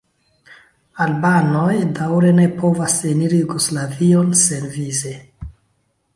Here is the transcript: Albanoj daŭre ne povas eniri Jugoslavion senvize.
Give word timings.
Albanoj 1.05 1.75
daŭre 1.99 2.31
ne 2.39 2.47
povas 2.63 2.97
eniri 3.11 3.43
Jugoslavion 3.43 4.35
senvize. 4.47 5.15